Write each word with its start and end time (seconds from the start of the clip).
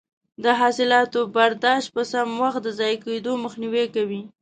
د 0.43 0.45
حاصلاتو 0.59 1.19
برداشت 1.35 1.89
په 1.95 2.01
سم 2.11 2.29
وخت 2.43 2.59
د 2.63 2.67
ضایع 2.79 2.97
کیدو 3.05 3.31
مخنیوی 3.43 3.85
کوي. 3.95 4.21